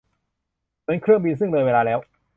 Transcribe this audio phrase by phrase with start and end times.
[0.81, 1.99] เหมือนเครื่องบินซึ่งเลยเวลาแล้ว